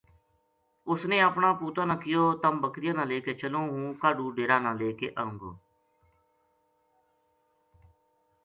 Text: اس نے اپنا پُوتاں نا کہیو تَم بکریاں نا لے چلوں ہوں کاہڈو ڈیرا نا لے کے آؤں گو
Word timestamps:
اس 0.91 1.01
نے 1.09 1.17
اپنا 1.29 1.49
پُوتاں 1.59 1.85
نا 1.89 1.95
کہیو 2.01 2.25
تَم 2.41 2.55
بکریاں 2.63 2.95
نا 2.97 3.03
لے 3.09 3.17
چلوں 3.41 3.65
ہوں 3.71 3.85
کاہڈو 4.01 4.25
ڈیرا 4.35 4.57
نا 4.65 4.71
لے 4.79 4.89
کے 4.99 5.07
آؤں 5.21 5.35
گو 5.41 5.51